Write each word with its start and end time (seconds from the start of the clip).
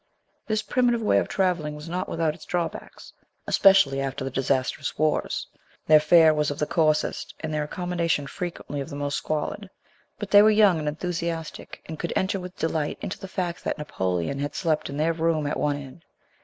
This 0.47 0.63
primitive 0.63 1.03
way 1.03 1.19
of 1.19 1.27
travelling 1.27 1.75
was 1.75 1.87
not 1.87 2.09
without 2.09 2.33
its 2.33 2.43
drawbacks, 2.45 3.13
especially 3.45 4.01
after 4.01 4.23
the 4.23 4.31
disastrous 4.31 4.97
wars. 4.97 5.45
Their 5.85 5.99
fare 5.99 6.33
was 6.33 6.49
of 6.49 6.57
the 6.57 6.65
coarsest, 6.65 7.35
and 7.41 7.53
their 7.53 7.61
accommodation 7.61 8.25
frequently 8.25 8.81
of 8.81 8.89
the 8.89 8.95
most 8.95 9.15
squalid; 9.19 9.69
but 10.17 10.31
they 10.31 10.41
were 10.41 10.49
young 10.49 10.79
and 10.79 10.87
enthusiastic, 10.87 11.83
and 11.85 11.99
could 11.99 12.13
enter 12.15 12.39
with 12.39 12.57
delight 12.57 12.97
into 13.01 13.19
the 13.19 13.27
fact 13.27 13.63
that 13.63 13.77
Napo 13.77 14.15
leon 14.15 14.39
had 14.39 14.55
slept 14.55 14.89
in 14.89 14.97
their 14.97 15.13
room 15.13 15.45
at 15.45 15.59
one 15.59 15.77
inn. 15.77 16.01